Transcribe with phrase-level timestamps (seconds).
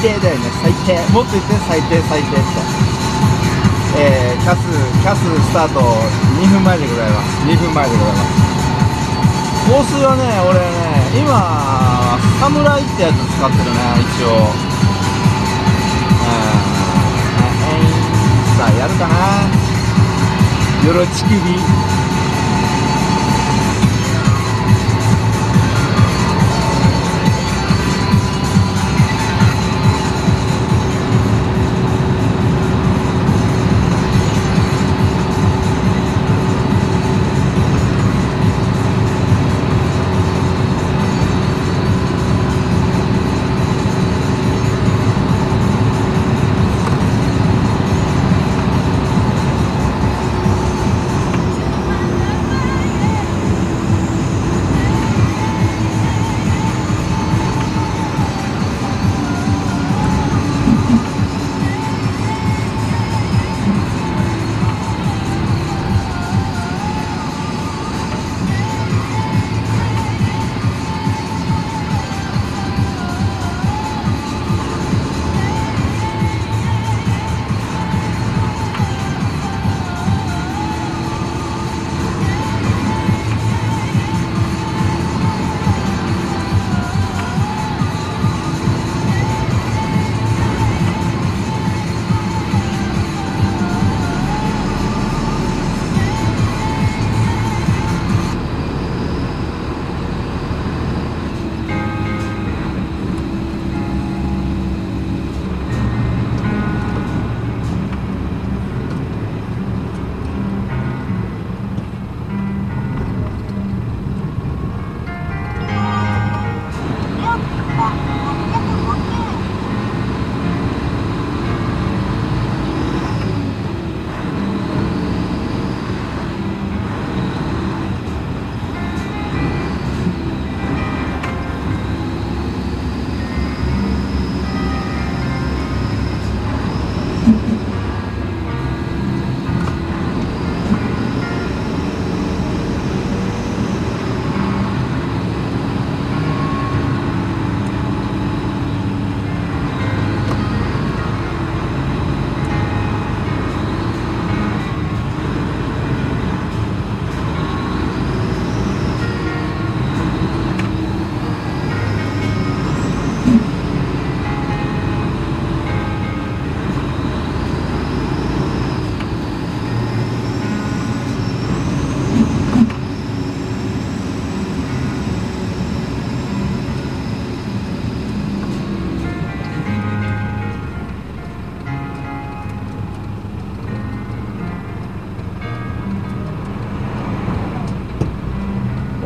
[0.00, 0.96] 低だよね最低。
[1.12, 2.40] もっと言って最低最低って。
[3.96, 4.64] えー、キャス
[5.02, 7.44] キャススタート2分前でございます。
[7.46, 8.30] 2分前でございます。
[9.70, 10.64] 香水はね俺ね
[11.20, 14.48] 今サムライってやつ使ってるね一応。
[16.16, 16.64] うん
[18.56, 19.14] さあやるかな。
[20.86, 21.60] よろちくび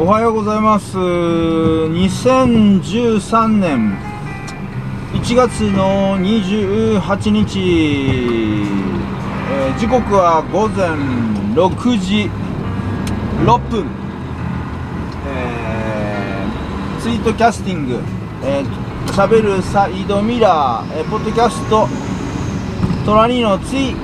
[0.05, 0.99] おはようございます。
[0.99, 3.97] 2013年。
[5.15, 8.67] 1月の28日、
[9.51, 10.91] えー、時刻は午前
[11.55, 12.31] 6時。
[13.47, 13.87] 6分、
[15.27, 18.03] えー、ツイートキャスティング、
[18.43, 18.67] えー、
[19.11, 21.89] しゃべるサイドミラー、えー、ポッドキャスト。
[23.07, 23.97] トラニーのツイ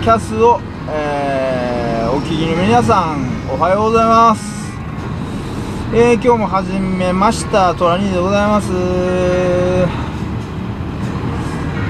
[0.00, 4.57] キャスを、えー、お聞きの皆さんおはようございます。
[5.90, 7.74] えー、今日も始めました。
[7.74, 8.68] トラニーでございます。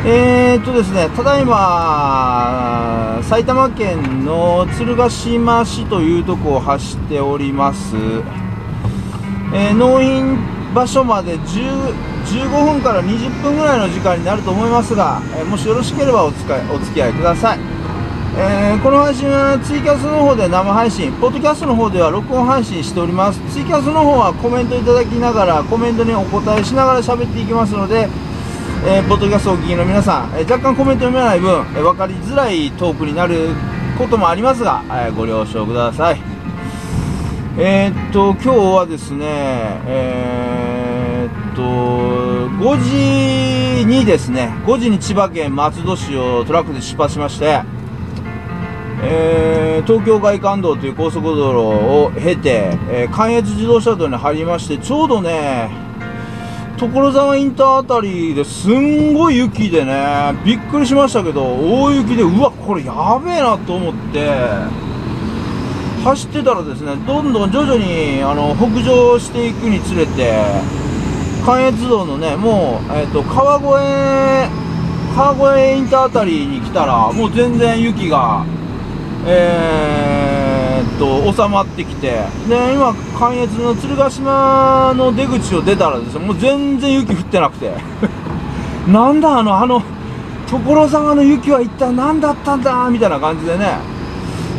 [0.06, 7.96] えー、っとですねただいま埼玉県の鶴ヶ島市というとこを走っております、
[9.52, 10.38] えー、納品
[10.72, 17.67] 場所まで15分から20分ぐらいの時間になると思いますが、え、もしよろしければお使いお付き合いください。
[18.36, 23.40] えー、この配信はツイキャスの方で生配信、ポッドキャストの方では録音配信しております。
[23.52, 28.08] ツイキャスの方はコメントいただきながら、コメントにお答えしながら喋っていきますので、
[28.86, 33.48] えー、ポッドキャストをお聞きの皆さん、えー、若干コメント読めない分、えー、分かりづらいトークになる
[33.96, 36.20] こともありますが、えー、ご了承ください。
[37.58, 39.24] えー、っと、今日はですね、
[39.86, 41.62] えー、っと、
[42.62, 47.62] 5時にですね、5時に千葉県松戸市をトラックで出発しまして、
[49.02, 51.58] えー、東京外環道という高速道路
[52.06, 55.70] を経て、えー、関越自動車道に入りましてちょうどね
[56.78, 64.28] 所沢インターあたりですんごい雪でねびっくりしましたけど大雪でうわこれやべえなと思って
[66.04, 70.88] 走ってたらですねどんどん徐々にあの北上していくにつれて
[71.48, 74.50] 関越道のね、もう、えっ、と、川越、
[75.16, 78.44] 川越インターあたりに来たら、もう全然雪が、
[79.26, 87.72] えー、っと、収まってきて、で、今、関越の鶴ヶ島の出口を出たらですね、もう全然雪降ってなくて、
[88.88, 89.82] なんだあの、あの、
[90.48, 93.78] 所沢の雪は一体何だったんだみたいな感じでね、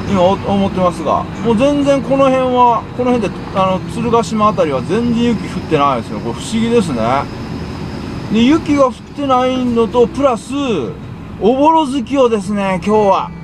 [0.09, 6.19] 今思ってますが、もう全然この辺は、この辺で、あの、鶴ヶ島辺りは全然雪降ってないですよ。
[6.19, 6.99] これ不思議ですね。
[8.31, 10.53] で、雪が降ってないのと、プラス、
[11.41, 13.38] おぼろ月をですね、今日は。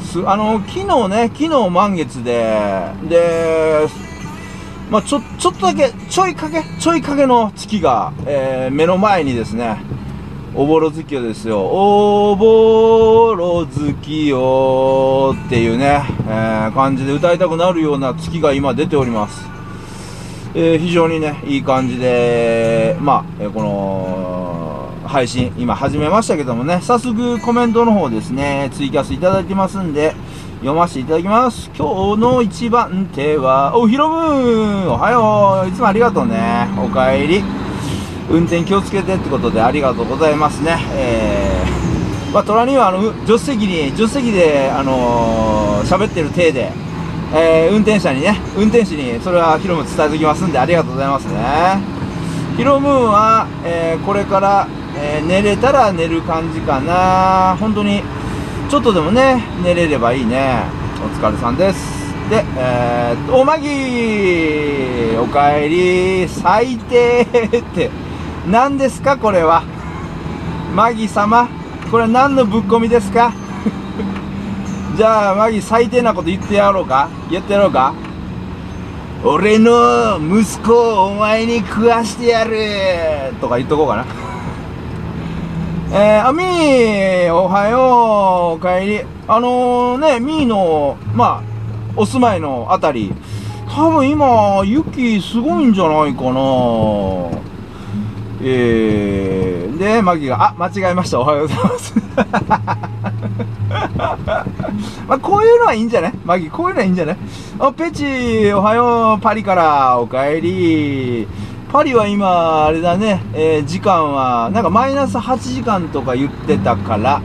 [0.00, 3.86] す、あの、昨日ね、昨日満月で、で、
[4.90, 9.78] まあ、ちょ、ちょっとだけ、ちょいかけ、ちょいかけの月が、えー、目の前にですね、
[10.54, 11.62] おぼろ月夜ですよ。
[11.62, 19.48] おぼろ月夜っていうね、えー、感じで歌いたくなるような月が今出ております。
[20.54, 24.33] えー、非常にね、いい感じで、まあ、え、この、
[25.14, 30.12] 配信、今始めましたけどもね、早速コメントの方ですね、ツイキャスいただいてますんで、
[30.56, 31.70] 読ませていただきます。
[31.78, 36.66] 今日の一番手は、お、ひろむおはよういつもありがとうね。
[36.84, 37.44] おかえり。
[38.28, 40.78] 運転気をつけてってことでありがとうございますね。
[40.94, 46.72] えー、まあ、虎にはあの、助手席に、助手席で、あのー、喋ってる体で、
[47.32, 51.80] えー、運転者にね、運転手にそれはヒロム伝えておきますんでありがとうございますね。
[52.56, 54.66] ヒロムーンは、えー、これから、
[54.96, 57.56] えー、寝れたら寝る感じかな。
[57.58, 58.02] 本当に、
[58.70, 60.64] ちょっとでもね、寝れればいいね。
[61.04, 62.04] お疲れさんです。
[62.30, 67.90] で、えー、おまぎおかえり最低って。
[68.48, 69.62] 何ですかこれは。
[70.74, 71.48] マギ様
[71.90, 73.32] これは何のぶっ込みですか。
[74.96, 77.08] じゃあマギ最低なこと言ってやろうか。
[77.30, 77.92] 言ってやろうか。
[79.22, 82.56] 俺の息子をお前に食わしてやる。
[83.40, 84.23] とか言っとこうかな。
[85.96, 91.42] えー、あみーおはようおかえりあのー、ねみーのまあ
[91.96, 93.12] お住まいのあたり
[93.68, 97.44] 多分今雪すごいんじゃないかな
[98.46, 101.18] えー、で、マギが、あ、間違えました。
[101.18, 101.94] おはようございます。
[105.08, 106.12] まあ、こういうのはいいんじゃない？
[106.26, 107.16] マギ、こういうのはいいんじゃない？
[107.58, 111.26] あ、ペチ、おはよう、パリから、おかえり。
[111.74, 117.20] パリは今、あれだね、えー、時間は、なんかマイナス8時間とか言ってたから、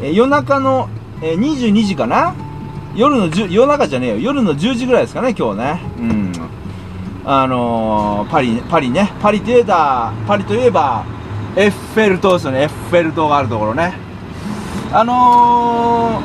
[0.00, 0.88] えー、夜中の、
[1.20, 2.34] えー、22時かな？
[2.94, 4.18] 夜の10、夜中じゃねえよ。
[4.18, 5.80] 夜の10時ぐらいですかね、今日ね。
[5.98, 6.32] うん。
[7.26, 11.04] あのー、パリ、パリね、パリといえば、パリといえば、
[11.54, 13.92] エッフェル塔ですよね、エッフェル塔があるところね。
[14.90, 16.22] あの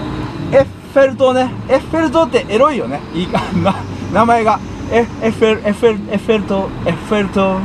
[0.51, 3.75] ー、エッフェル塔ね、エッフェル塔ってエロいよね、いいか、 な、
[4.13, 4.70] 名前が。
[4.93, 7.59] エッフェル、エッフェル、エッフェル塔、エッフェル塔。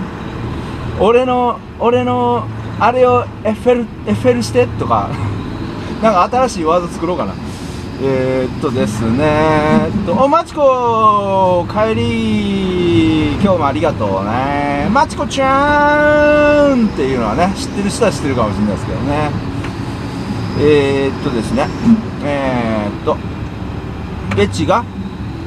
[1.00, 2.46] 俺の、俺の、
[2.78, 5.10] あれをエッフェル、エッフェルしてとか、
[6.00, 7.34] なんか新しいワード作ろうかな。
[8.00, 14.88] えー、っとですねえっと、お、まちこ、帰り、今日もありがとうね。
[14.92, 19.30] まちこちゃーんっていうのはね、知ってる人は知ってるかもしれないですけどね。
[20.60, 21.66] えー、っとですね、
[22.22, 23.16] えー、っと、
[24.36, 24.84] ペチが、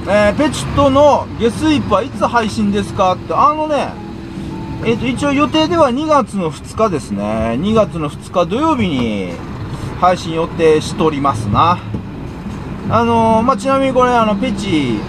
[0.07, 3.13] えー、ペチとの下水パいつ配信ですか？
[3.13, 3.89] って、あのね、
[4.85, 7.23] えっ、と、一応予定では2月の2日ですね。
[7.59, 9.33] 2月の2日土曜日に
[9.99, 11.77] 配信予定しておりますな。
[12.89, 14.99] あのー、まあ、ちなみにこれ、あの、ペチ、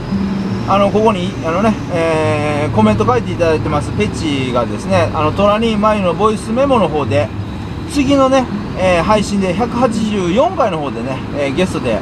[0.68, 7.28] あの、ここに、あのね、えー、コメント書いていただいてます、ペチがですね、あの、トラニーマイのボイスメモの方で、
[7.90, 8.44] 次のね、
[8.78, 12.00] えー、配信で184回の方でね、えー、ゲストで、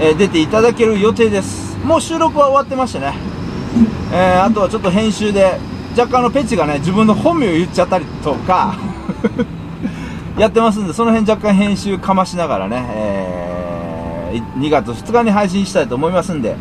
[0.00, 1.69] えー、出ていただける予定です。
[1.84, 3.14] もう収録は終わってましてね、
[4.12, 5.58] えー、あとはちょっと編集で、
[5.96, 8.74] 若干のペチがね、自分の本名を言っちゃったりとか
[10.38, 13.50] やってますんで、その辺若干編集かましながらね、えー
[14.32, 16.56] 2月2日に配信したいと思いますんで、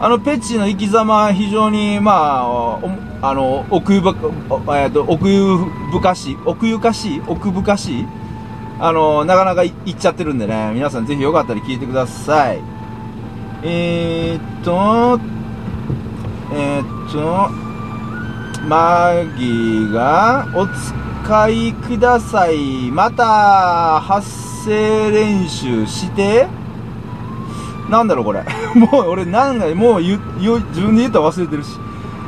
[0.00, 4.14] あの、ペチの生き様、非常に、まあ、あの、奥ゆば、
[4.78, 5.56] えっ、と、奥ゆ
[5.92, 8.06] 深しい、奥ゆかしい、奥深しい、
[8.80, 12.73] あの、なかなかいっちゃってるんでね、皆さんぜひよかったら聞いてください。
[13.66, 15.18] えー、っと、
[16.52, 17.48] えー、っと、
[18.68, 22.90] マギーが、お使いください。
[22.90, 26.46] また、発声練習して、
[27.88, 28.44] なんだろうこれ。
[28.76, 30.20] もう俺なんか、もう言う、
[30.68, 31.70] 自分で言ったら忘れてるし。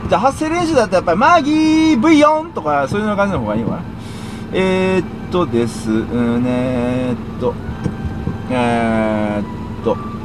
[0.09, 3.83] じゃあ発声練習だったらやっぱりマギー V4 とかそういう感じの方がいいのかな。
[4.55, 7.55] えー、っとですねーっと、
[8.50, 10.15] えー、っと、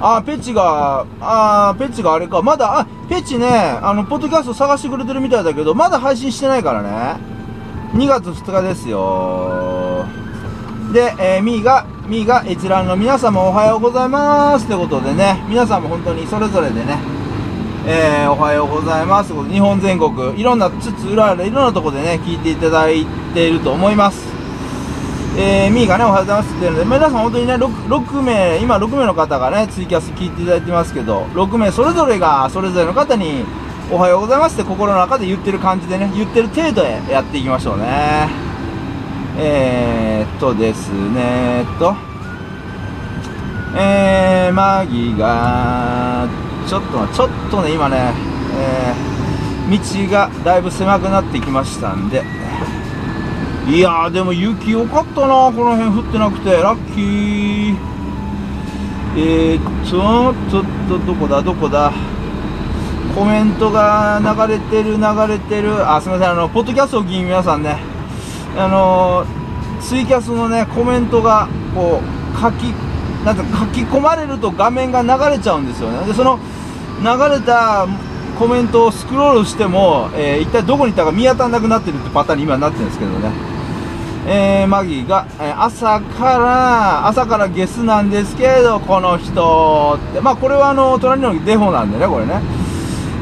[0.00, 2.42] あ、ペチが、あ、ペチがあれか。
[2.42, 7.34] まだ、あ、ペチね、あの、ポッドキャスト探してくれてるみたいだけど、まだ配信してないからね。
[7.94, 10.04] 2月2日ですよ。
[10.92, 16.98] で、えー、ミーが、ミーが閲覧の皆様おはようございますってことでね、皆さんも本当にそれぞれでね、
[17.86, 24.33] えー、おはようございます日本全国、いろんなつつ裏でいろんなとこでね、聞いていただいていると思います。
[25.36, 33.44] えー、ミーがね、おはようございますって言ってるので、皆さん本当にね6、6名、今6名の方がね、ツイキャス聞いていただいてますけど、6名それぞれが、それぞれの方に、
[33.90, 38.28] おはようございますって心の中で言ってる感じでね、言ってる程度でやっていきましょうね。
[39.36, 41.96] えー、っとですね、っと、
[43.76, 46.28] えー、マギが、
[46.68, 48.14] ちょっと、ちょっとね、今ね、
[48.56, 52.22] えー、道がだいぶ狭くなってきましたんで、
[53.66, 56.52] いやーでも雪良かったなこの辺降ってなくて。
[56.52, 57.76] ラッキー。
[59.16, 61.92] えー、ちょっとどこだどこだ。
[63.14, 65.90] コメントが流れてる流れてる。
[65.90, 67.78] あすみませんあのポッドキャストを聞い皆さんね。
[68.58, 69.24] あの
[69.80, 72.64] ツイキャスのねコメントがこう書き
[73.24, 76.06] なんて書き込まれると画面が流れちゃうんですよね。
[76.06, 76.38] でその
[77.00, 77.86] 流れた
[78.38, 83.53] コメントをスクロールしても、えー、一体どこにいたか見当たらなくなってるってパターンに今なってるんですけどね。
[84.26, 92.40] えー、マギーが、えー、朝から、朝からゲスなんですけど、この人って、まあこれはあの、隣のデフォなんでね、これね。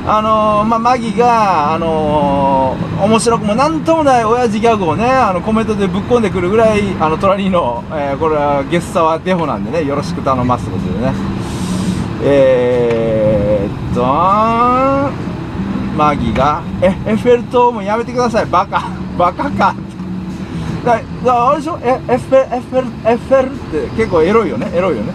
[0.05, 11.13] あのー、まあ、マギが、あのー、面白くもなんともない親父ギャグをね、あの、コメントでぶっ込んでくるぐらい、あの、隣の、えー、これはゲスさはデフォなんでね、よろしく頼ますってことでね。
[12.25, 14.03] えーっと、
[15.97, 18.83] マギが、え、エッフェル塔もやめてください、バカ、
[19.17, 19.75] バカか。
[20.85, 21.79] だだあれでしょ？
[21.83, 25.13] エエッフェエッフェルエッフェルって結構エロいよねエロいよね。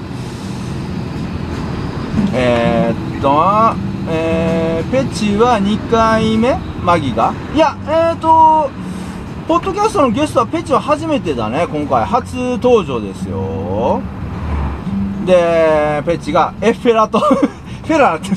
[2.33, 3.75] えー、っと
[4.09, 6.55] えー、ペチは2回目？
[6.81, 7.33] マギが？
[7.53, 8.69] いやえー、っと
[9.47, 12.05] ポッドキャストのゲストはペチは初めてだね今回。
[12.05, 14.01] 初登場ですよ。
[15.25, 18.35] でペチがエッフェラと フェラーって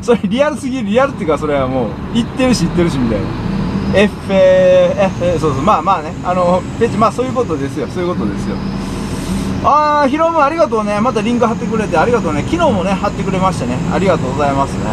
[0.00, 3.51] それリアルすぎるリアルっていうかそれはもう言ってるし言ってるしみたいな。
[3.94, 6.12] エッフェエッフェそうそうまあまあね。
[6.24, 7.86] あのページまあそういうことですよ。
[7.88, 8.56] そういうことですよ。
[9.64, 11.00] ああヒロムありがとうね。
[11.00, 11.96] またリンク貼ってくれて。
[11.98, 12.42] ありがとうね。
[12.42, 13.76] 昨日もね貼ってくれましたね。
[13.92, 14.84] ありがとうございますね。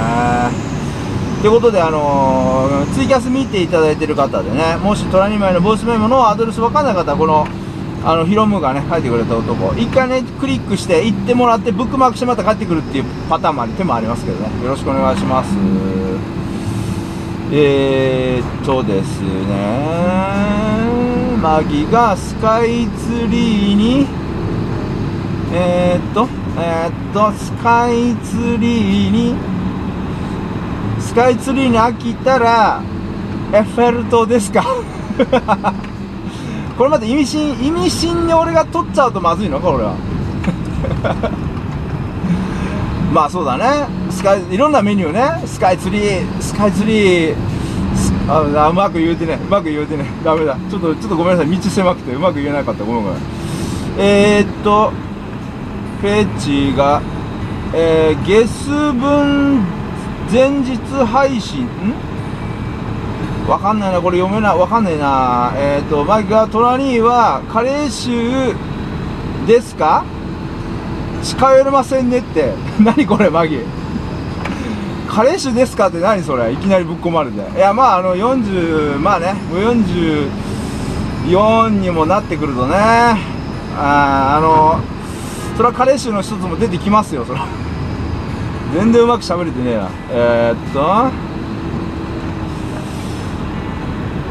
[1.42, 7.48] ということであのー、ツイキャス見ていただいてる方でねもし虎2枚のボイスメモのアドレスわかんない方はこの
[8.04, 9.74] あのヒロムがね書いてくれた男。
[9.80, 14.64] 一回ねクリックして行ってもらってブックマークしてまた帰ってくるっていうパターンもあり手もありますけどね。
[14.64, 15.50] よろしくお願いします。
[17.52, 19.28] えー、っとですね、
[21.42, 24.06] マギがスカイツリーに、
[25.52, 26.28] えー、っと、
[26.60, 29.36] えー、っと、スカイツリーに、
[31.00, 32.82] スカイツリーに飽きたら、
[33.52, 34.64] エッフェル塔ですか？
[36.78, 39.60] これまた意味深、意味深に俺が取っちゃうとまずいの？
[39.60, 39.96] か、俺は。
[43.14, 43.88] まあそうだね。
[44.12, 45.42] スカイ、いろんなメニューね。
[45.48, 47.36] スカイツリー、スカイツリー、
[48.28, 50.56] あうまく言うてね、うまく言うてね、ダメだ。
[50.70, 51.52] ちょっと、ちょっとごめんなさい。
[51.58, 52.84] 道狭くてうまく言えなかった。
[52.84, 53.20] ごめんごめん。
[53.98, 54.92] えー、っと、
[56.02, 57.02] ペチが、
[57.74, 59.64] えー、ゲス分
[60.32, 61.68] 前日配信、ん？
[63.50, 65.52] わかんないな、これ読めない、わかんないな。
[65.56, 68.54] えー、っと、マギが、隣はカレー臭
[69.48, 70.06] ですか？
[71.24, 72.54] 近寄れませんねって。
[72.80, 73.60] 何これ、マギ。
[75.10, 75.88] 彼氏ですか？
[75.88, 77.58] って何それいきなりぶっ込まれて。
[77.58, 84.80] いや、まあ、あの、40、まあね、もう44にもなってくるとね、ああの、
[85.58, 87.40] それは彼氏の一つも出てきますよ、それ
[88.74, 89.88] 全然うまく喋れてねえな。
[90.12, 91.08] えー、っと、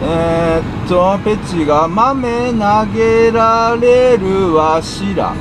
[0.01, 5.33] えー、っと、ペチが豆投げられるわしら。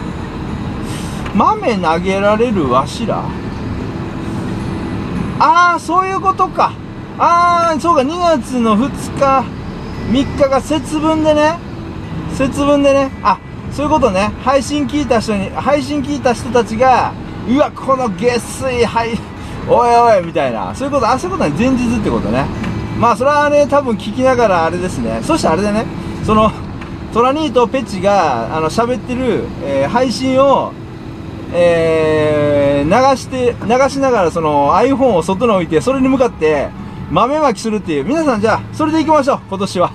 [1.38, 3.24] 豆投げられるわしら
[5.40, 6.74] ああ、そういうことか。
[7.20, 8.90] ああ、そうか、2月の2
[9.20, 9.46] 日、
[10.12, 11.60] 3日が節分でね。
[12.34, 13.12] 節分でね。
[13.22, 13.38] あ、
[13.72, 14.32] そういうことね。
[14.44, 17.12] 配信聞いた人に、配信聞いた人たちが、
[17.48, 19.12] うわ、この下水、はい、
[19.70, 20.74] おいおい、みたいな。
[20.74, 21.56] そういうこと、あ、そういうことね。
[21.58, 22.46] 前日ってことね。
[23.00, 25.20] まあ、それはね、多分聞きながらあれですね。
[25.22, 25.86] そしてあれでね、
[26.26, 26.52] その、
[27.14, 30.74] トラニーとペチが、あの、喋ってる、えー、配信を、
[31.54, 36.70] えー、流して、流しながらその iPhone を外に置いて、それに向かって
[37.12, 38.04] 豆まきするっていう。
[38.06, 39.92] 皆さんじゃあ、それで行きましょう、今年は。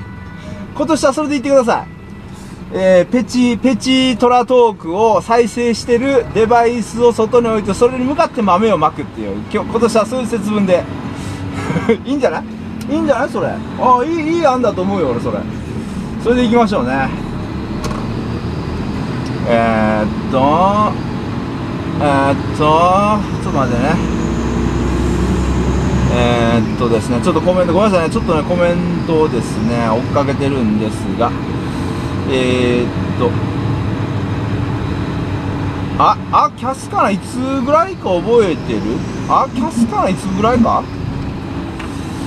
[0.75, 1.87] 今年はそれで行ってください。
[2.75, 10.82] えー、ペチ、ペチトラトークを再生してるデバイスを外に置いて、それに向かって豆をまくっていう、今日、今年はそういう節分で。
[12.06, 12.44] いいんじゃない？
[12.90, 13.49] いいんじゃないそれ？
[13.49, 15.38] ああ、いい、いい案だと思うよ、俺、それ。
[16.23, 17.11] それで行きましょうね。
[19.49, 21.12] えー、っと、
[22.04, 23.94] えー、っと、ちょっと待ってね。
[26.14, 31.30] えー、っとですね、ちょっとコメント、ごめんなさいね、ちょっとね、コメントをですね、追っかけてるんですが、
[32.28, 33.30] えー、っと、
[36.02, 38.80] あ、あ、キャスかないつぐらいか覚えてる？
[39.28, 40.82] あ、キャスかないつぐらいか？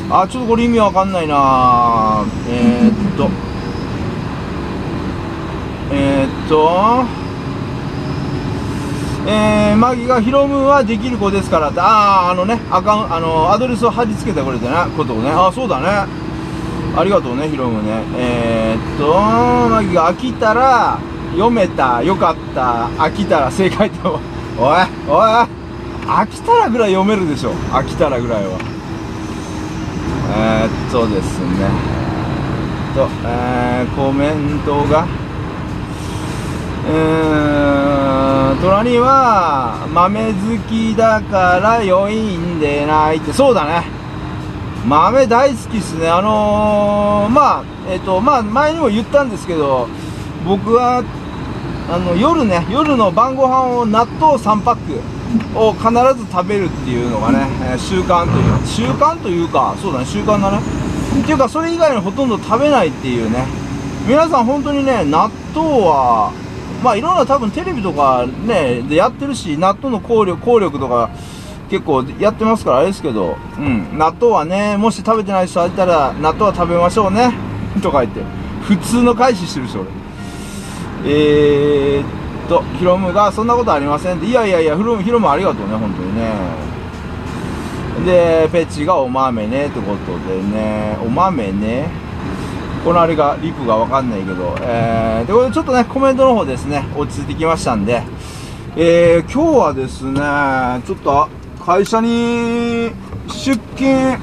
[0.09, 2.23] あ、ちょっとこれ意味わかんないな。
[2.47, 3.29] えー、っと、
[5.91, 7.03] えー、っと、
[9.27, 16.07] えー、マギがヒロムはできる子ですからってああ、あのね、アカウンあの、アドレスを貼り付けてくれてね、ことをね、あそうだね。
[16.97, 18.03] ありがとうね、ヒロムね。
[18.15, 19.13] えー、っと、
[19.69, 20.99] マギが飽きたら、
[21.31, 24.19] 読めた、よかった、飽きたら正解と、
[24.57, 24.77] おい、
[25.09, 25.47] おい、
[26.07, 27.51] 飽きたらぐらい読めるでしょ。
[27.71, 28.59] 飽きたらぐらいは。
[30.37, 31.67] えー、っとですね、
[32.95, 35.07] えー、っと、えー、コメントが、
[36.87, 37.94] うーん、
[38.61, 43.85] 虎には豆好きだから良いんでないって、そうだね。
[44.85, 46.07] 豆大好きっすね。
[46.09, 49.87] あのー、まあ、えっ、と、まあ、前にも言ったんですけど、
[50.45, 51.03] 僕は、
[51.89, 60.59] あの、夜ね、夜の晩ご飯を納豆3パックを必ず食べるっていうのがね、え習慣という、習慣というか、そうだね、習慣だね。
[61.19, 63.45] っていうか、それ以外にほとんど食べないっていうね。
[64.07, 66.31] 皆さん本当にね、納豆は、
[66.83, 71.09] まあいろんな多分テレビとかね、でやってるし、納豆の効力、効力とか
[71.69, 77.33] 結構やってますからあれですけど、うん、納豆はね、もし食べてない人いたら、納豆は食べましょうね、
[77.81, 78.21] とか言って、
[78.63, 79.89] 普通の返ししてる人俺。
[81.07, 86.33] えーっと、ヒロムが、そんなことありませんって、いやいやいや、ヒロム、ヒロムありがとうね、本当にね。
[88.05, 91.89] で、ペチがお豆ね、ってことでね、お豆ね、
[92.85, 98.03] このあれが、リプがわかんないけど、えー、で、これちょっとね、コメントの方ですね、落ち着いてきましたんで、
[98.77, 100.21] えー、今日はですね、
[100.85, 101.27] ちょっと、
[101.65, 102.91] 会社に
[103.27, 104.19] 出勤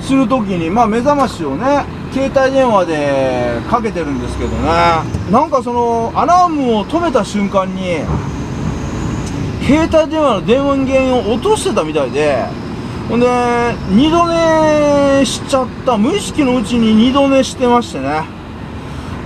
[0.00, 4.68] するときに、まあ目覚ましをね、携帯電話でかけてるんですけどね、
[5.32, 7.96] なんかその、アラームを止めた瞬間に、
[9.66, 12.63] 携帯電話の電源を落としてたみたいで、
[13.08, 13.26] ほんで、
[13.90, 15.98] 二度寝しちゃった。
[15.98, 18.24] 無意識のうちに二度寝してましてね。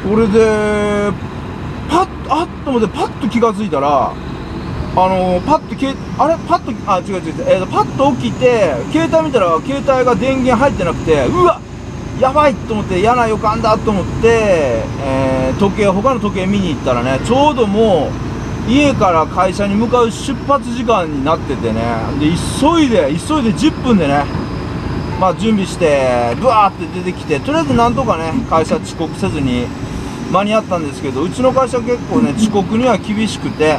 [0.03, 1.13] これで、
[1.89, 4.15] パッと、あっと思ってパッと気がついたら、あ
[4.97, 6.37] のパッとけ、あれ？
[6.49, 11.61] パッと、あ、違う違う違う、えー、パッと起きて、携帯見たら携帯が電源入ってなくて、うわ
[12.21, 18.11] やばいと思って、嫌な予感だと思って、えー、時計、他の時計見に行ったらね、ちょうどもう、
[18.69, 21.81] 家から会社に向かう出発時間になっててね、
[22.21, 22.27] で、
[22.61, 24.25] 急いで、急いで10分でね、
[25.19, 29.67] まあ準備して、ブワーって出てきて、とりあえずなんとかね、会社遅刻せずに
[30.31, 33.79] 間に合ったんですけど、うちの会社結構ね、遅刻には厳しくて、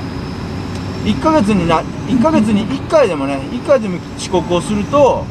[1.06, 5.24] 1ヶ月にな、1ヶ月に1回でもね、1回でも遅刻をすると、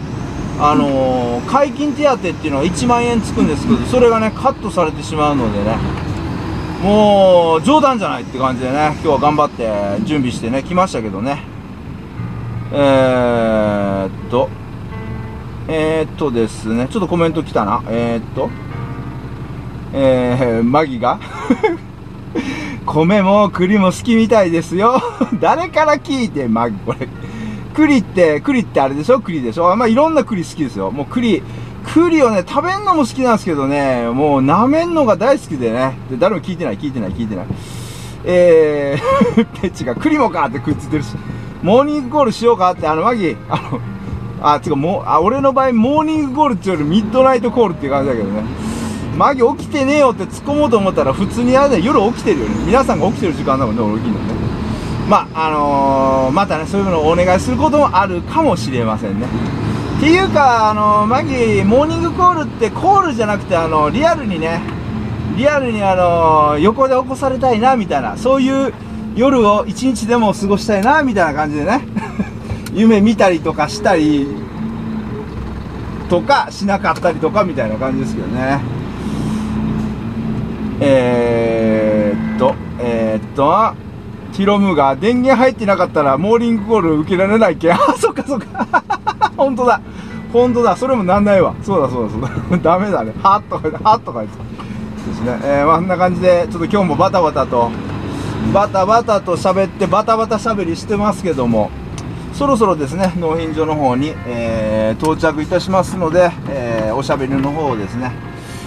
[0.60, 5.76] あのー、解禁手当っていうのが1万円つくんですけど、それがね、カットされてしまうのでね、
[6.82, 9.68] もう、冗談じゃないって感じでね、今日は頑張って
[10.04, 11.42] 準備してね、来ましたけどね。
[12.72, 14.48] えー、っと、
[15.66, 17.82] えー、っとですね、ちょっとコメント来たな。
[17.88, 18.48] えー、っと、
[19.92, 21.18] えー、マギが
[22.86, 25.02] 米も栗も好きみたいですよ。
[25.40, 27.08] 誰から聞いて、マギ、これ。
[27.74, 29.18] 栗って、栗ってあれでしょ？
[29.20, 29.74] 栗でしょ？
[29.76, 30.90] まあ、いろんな栗好きですよ。
[30.90, 31.42] もう栗、
[31.98, 35.98] 栗をね、食べんのも好きなんですけどね、もう舐めんのが大好きでね。
[36.10, 37.46] で、誰も聞いてない、聞いてない、聞いてない。
[38.24, 41.14] えー、 ペッチが栗もかってくっついてるし、
[41.62, 43.80] モーニングコールしようかって、あの、マギ、あの、
[44.40, 48.42] あ、つかもう、あ、俺の場合、モーニングコールっていうよりミッドナイトコールっていう感じだけどね。
[49.16, 52.54] マギ起きてねえよって突っ込もうと思ったら、普通にあれね、夜起きてるよね。
[52.66, 54.24] 皆さんが起きてる時間だもんね、俺起きるのね。
[55.08, 59.26] まあ、あのー、またね、そういうのをお願いすることもあるかもしれませんね。
[59.98, 64.60] っていうか、あの、マギー、モーニングコールってコールじゃなくて、あの、リアルにね、
[65.36, 68.72] リアルにあの、横で起こされたいな、みたいな、そういう
[69.16, 71.80] 夜を一日でも過ごしたいな、みたいな感じでね、
[72.74, 74.28] 夢見たりとかしたり、
[76.08, 78.60] とか、しなかったりとか、みたいな感じですけどね。
[80.80, 83.74] えー、っと、えー、っと、
[84.32, 87.70] ヒロムが電源入ってなかったらモーニングコール受けられないけ？
[87.70, 87.72] ん。
[87.74, 88.84] あ、そっかそっか。
[89.38, 89.80] 本当だ。
[90.32, 90.76] 本当だ。
[90.76, 91.54] それもなんないわ。
[91.62, 92.58] そうだそうだそうだ。
[92.58, 93.14] ダメだね。
[93.22, 94.38] はっとか言って、はっとか言って。
[95.08, 95.38] ですね。
[95.42, 97.70] えー、まあ、んな感じで、ちょっと今日もバタバタと、
[98.52, 101.70] バタバタと喋って、バタバタ喋りしてますけども、
[102.34, 108.12] そろそろですね、納品所の方に、えー、到着いたしますので、えー、おしゃべりの方をですね、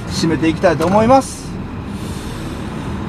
[0.10, 1.50] 締めていきたいと思います。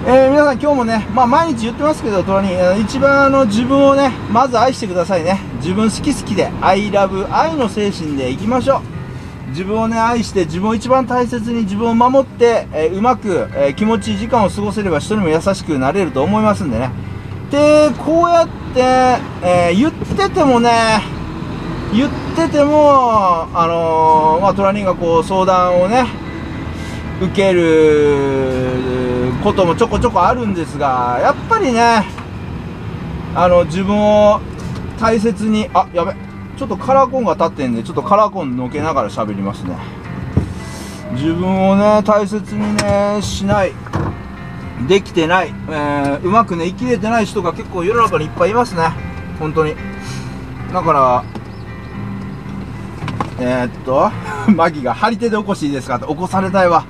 [0.05, 5.39] えー、皆さん今日もね、まあ毎日言ってますけど、トラに、一番あの自分をね、まず愛してくださいね。
[5.59, 9.51] 自分好き好きで、I love 愛の精神でいきましょう。
[9.51, 16.91] 自分をね、愛して、自分を一番大切に自分を守って、えー、うまく、えー、気持ちいい時間を過ごせれば人にも優しくなれると思いますんでね。
[17.53, 18.81] で、こうやって、
[19.47, 21.01] え、言っててもね、
[21.95, 26.07] 言ってても、あのまあ、トラニーがこう相談をね、
[27.21, 29.02] 受ける
[29.43, 32.05] こともちょこちょこあるんですが、やっぱりね、
[33.35, 34.41] あの、自分を
[35.01, 36.15] 大切に、あ、やべ、
[36.57, 39.77] ちょっとカラーコンが立ってんで、ちょっとカラーコンのけながら喋りますね。
[41.13, 43.73] 自分をね、大切にね、しない。
[44.89, 45.55] できてない。
[45.69, 48.89] えー、うまくね、生きれてない人が結構世の中にいっぱいいますね。
[49.39, 49.75] 本当に。
[50.73, 51.25] だから、
[53.39, 54.11] えー、っと、
[54.53, 56.85] マギが張り手で起こしいいですかって起こされたいわ。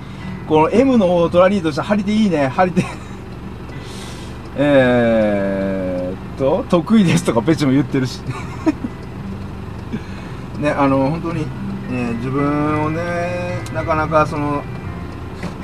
[0.48, 2.48] この M のトラリーとして張り手いいね。
[2.48, 2.85] 張り手。
[4.57, 8.20] えーっと、得意ですとかペチも言ってるし。
[10.59, 11.46] ね、あの、本当に、
[11.90, 14.62] え自分をね、なかなかその、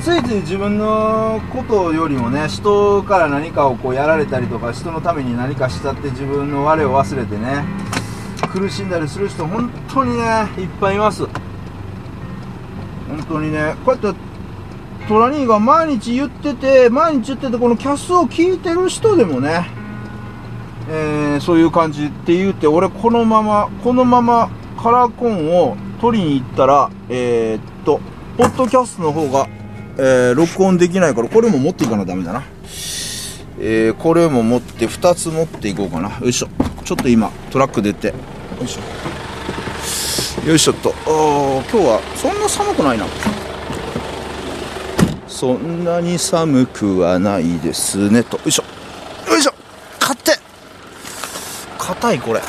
[0.00, 7.64] ついつい自分のことよりもね、人から何かをこうやられたりとか、人のために何かしたって自分の我を忘れてね、
[8.50, 11.26] 苦しんだりする人、本当にね、いっぱいいます。
[13.08, 14.27] 本当にね、こうやって
[15.08, 19.66] トラニーが毎日言ってて、毎日言ってて、このキャスを聞いてる人でもね、
[20.90, 28.00] えー、そういう感じって言って、俺このまま、このままカラコンを取りに行ったら、えー、っと、
[28.36, 29.48] ポッドキャストの方が、
[29.96, 32.42] えー、録音できないから、これも持っていかなダメだな。
[33.60, 36.18] えー、これも持って、2つ持っていこうかな。
[36.20, 36.48] よいしょ。
[36.84, 38.08] ちょっと今、トラック出て。
[38.08, 38.14] よ
[38.62, 40.48] いしょ。
[40.48, 40.90] よいしょっと。
[40.90, 43.06] あ今日はそんな寒くないな。
[45.38, 48.24] そんなに寒くはないですね。
[48.24, 48.64] とよいしょ。
[49.30, 49.54] よいしょ。
[50.00, 50.32] 買って。
[51.78, 52.40] 硬いこれ。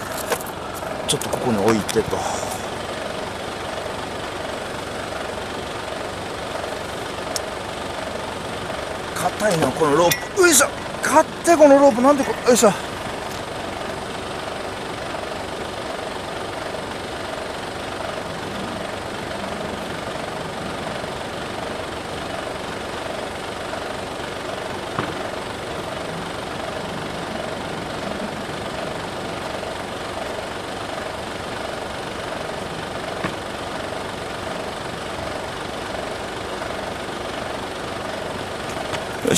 [1.08, 2.18] ちょっとここに置いてと。
[9.14, 10.42] 硬いなこのロープ。
[10.42, 10.68] よいしょ。
[11.04, 12.02] 買ってこのロープ。
[12.02, 12.89] なんでこよいしょ。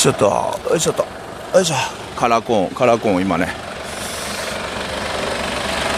[0.02, 0.26] しょっと。
[0.72, 1.06] よいしょっと。
[1.54, 1.76] よいしょ。
[2.16, 3.50] カラコーンカラコーン今ね。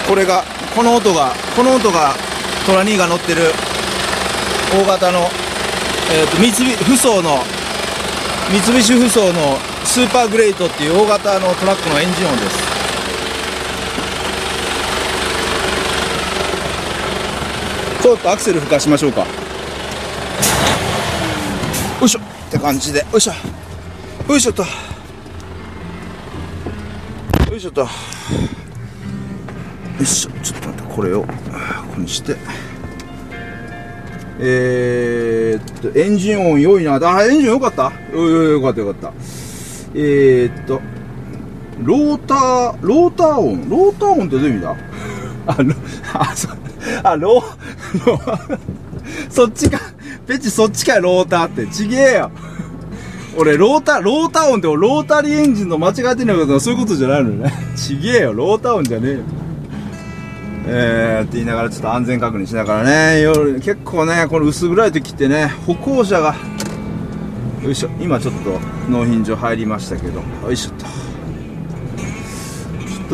[0.09, 0.43] これが
[0.75, 2.13] この音がこの音が
[2.65, 3.53] トラニーが乗ってる
[4.73, 5.19] 大型の、
[6.11, 7.45] えーと、三菱フソの
[8.51, 12.57] 三菱フソのスーパーグレートっていう大型のトラックのエンジン音です。
[18.01, 19.21] ちょっとアクセル吹かしましょうか。
[19.21, 19.27] よ
[22.05, 22.19] いしょ。
[22.19, 22.99] って感じで。
[22.99, 23.62] よいしょ。
[24.27, 24.63] よいしょっと。
[24.63, 24.67] よ
[27.57, 27.81] いしょっと。
[27.81, 27.87] よ
[30.01, 30.31] いしょ。
[30.41, 31.27] ちょっと待ってこれをこ
[31.95, 32.37] こにして。
[34.39, 36.95] えー、っとエンジン音良いな。
[36.95, 37.91] あエンジン良かった？
[38.11, 39.13] よよかったよかった。
[39.93, 40.81] えー、っと
[41.81, 43.69] ローターローター音？
[43.69, 44.75] ローター音ってどういう意味だ？
[45.45, 45.75] あロ
[46.13, 46.47] あそ
[47.03, 48.59] あローロー
[49.29, 49.79] そっちか。
[50.25, 51.67] ペチそっちかローターって。
[51.67, 52.31] ちげえよ。
[53.35, 57.51] 俺、ロータ、ロータ音ってロータリーエンジンの間違えてないことはそういうことじゃないのね。
[57.75, 59.19] ちげえよ、ロータ音じゃねえよ。
[60.65, 66.35] えー、って言いながらちょっと安全確認しながらね、夜、結構ね、この薄暗い時ってね、歩行者が、
[67.63, 70.85] よいしょ、今ちょっと納品所入りましたけど、よいしょっと。
[70.85, 70.87] ち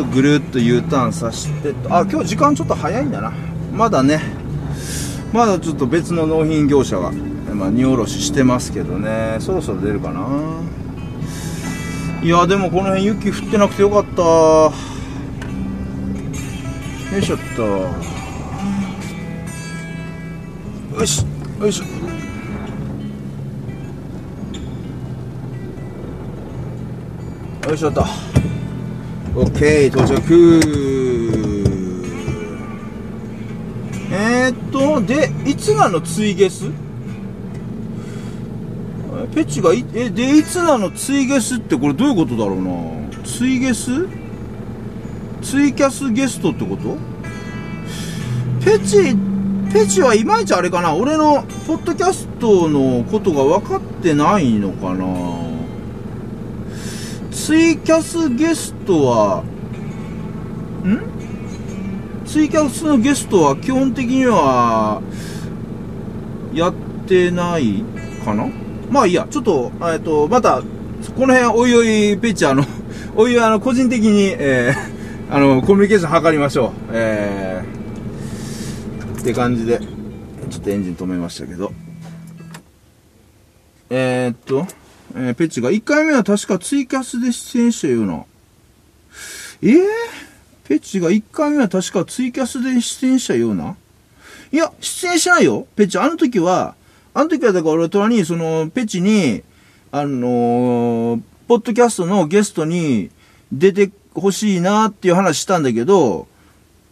[0.00, 3.32] ょっとぐるっと U ターンさしてあ、今日時間ちょっと早いんだな。
[3.72, 4.20] まだね、
[5.32, 7.10] まだちょっと別の納品業者が
[7.54, 9.36] まあ、荷下ろししてますけどね。
[9.40, 10.26] そろそろ出るかな。
[12.22, 14.22] いやでもこの辺雪降ってなくてよかった。
[14.22, 14.72] よ
[17.18, 17.62] いしょっと。
[20.98, 21.24] よし
[21.60, 21.84] よいしょ。
[27.68, 28.04] よいしょっと。
[29.34, 30.60] OK 到着。
[34.12, 36.00] えー、っとでいつなの？
[36.00, 36.70] 追ゲス
[39.34, 42.72] ペチがい、え、で、いつなのツイゲスってこれどういうことだろうな。
[43.24, 44.08] ツイゲス？
[45.42, 46.96] ツイキャスゲストってこと？
[48.64, 49.16] ペチ、
[49.72, 50.94] ペチはいまいちあれかな。
[50.94, 55.06] 俺のポッドキャストのことが分かってないのかな。
[57.30, 59.44] ツイキャスゲストは、
[60.84, 61.00] ん？
[62.26, 65.00] ツイキャスのゲストは基本的には、
[66.52, 66.74] やっ
[67.06, 67.84] てない
[68.24, 68.48] かな？
[68.90, 70.62] まあいいや、ちょっと、えっと、また、
[71.16, 72.64] この辺、おいおい、ペッチ、あの、
[73.14, 76.72] おいおい、あの、個人的に、えー、 あの、コミュニケーション図りましょう。
[76.92, 79.80] えー、って感じで、
[80.50, 81.72] ちょっとエンジン止めましたけど。
[83.90, 84.66] えー、っと、
[85.14, 88.24] えー、ペッチが、1回目は確かツイキャスで出演したような。
[89.62, 89.82] えー、
[90.64, 93.76] ペッチが1回目は確かツイキャスで出演したような
[94.52, 95.66] いや、出演しないよ。
[95.76, 96.74] ペッチ、あの時は、
[97.12, 99.42] あの時はだから俺はに、その、ペチに、
[99.90, 103.10] あのー、ポッドキャストのゲストに
[103.52, 106.28] 出てほしいなっていう話したんだけど、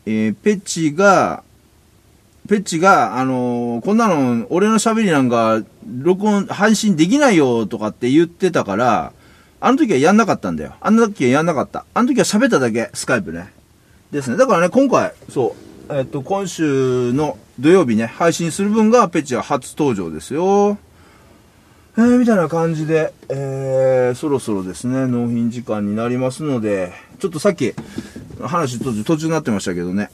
[0.07, 1.45] えー、ペチが、
[2.49, 9.13] ペッチが、あのー、こんなの、俺の喋りなんか、録音、配信できないよとかって言ってたから、
[9.61, 10.75] あの時はやんなかったんだよ。
[10.81, 11.85] あの時はやんなかった。
[11.93, 13.53] あの時は喋っただけ、スカイプね。
[14.11, 14.37] ですね。
[14.37, 15.55] だからね、今回、そ
[15.89, 20.79] う、えっと、今週の土曜日ね、配信する分がペチは初登場ですよ。
[21.97, 27.75] えー、みたいな感じで、えー、そろそろですね、納品時間になりますので、ちょっとさっき、
[28.41, 30.09] 話途中、途中になってましたけどね、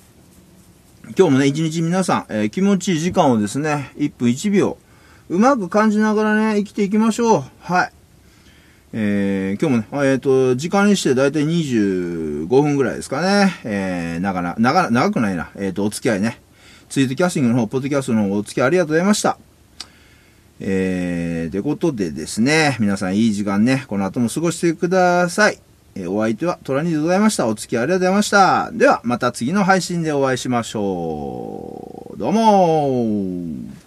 [1.18, 4.78] 今日もね、一日皆さん、えー、気持ちいい時間をですね、1分1秒、
[5.28, 7.44] うまく感じながらね、生きていきましょう。
[7.60, 7.92] はい。
[8.94, 13.54] えー、今日もね、えっ、ー、と、時間にしてだいたい25分ぐらいですかね。
[13.64, 15.50] えー、長な、長、長くないな。
[15.56, 16.40] えっ、ー、と、お付き合いね。
[16.88, 19.38] ツイートキャスティングの方、ポッドキャストの方、お付き合いありがとうございました。
[20.60, 25.58] えー、てことでですね、皆さんいい時間ね、この後も過ごしてください。
[25.96, 27.46] えー、お相手はトラニーでございました。
[27.46, 28.70] お付き合いありがとうございました。
[28.72, 32.18] では、また次の配信でお会いしましょう。
[32.18, 33.83] どうもー。